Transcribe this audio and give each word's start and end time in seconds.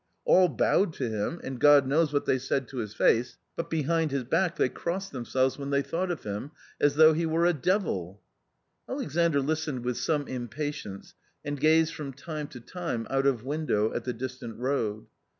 All 0.25 0.47
bowed 0.49 0.93
to 0.93 1.07
him, 1.07 1.39
and 1.43 1.59
God 1.61 1.85
knows 1.85 2.11
what 2.11 2.25
they 2.25 2.39
said 2.39 2.67
to 2.69 2.77
his 2.77 2.95
face, 2.95 3.37
but 3.55 3.69
behind 3.69 4.09
his 4.09 4.23
back 4.23 4.55
they 4.55 4.67
crossed 4.67 5.11
themselves 5.11 5.59
when 5.59 5.69
they 5.69 5.83
thought 5.83 6.09
of 6.09 6.23
him, 6.23 6.49
as 6.79 6.95
though 6.95 7.13
he 7.13 7.27
were 7.27 7.45
a 7.45 7.53
devil." 7.53 8.19
Alexandr 8.89 9.41
listened 9.41 9.85
with 9.85 9.97
some 9.97 10.27
impatience 10.27 11.13
and 11.45 11.59
gazed 11.59 11.93
from 11.93 12.13
time 12.13 12.47
to 12.47 12.59
time 12.59 13.05
out 13.11 13.27
of 13.27 13.43
window 13.43 13.93
at 13.93 14.03
the 14.03 14.13
distant 14.13 14.57
road. 14.57 15.05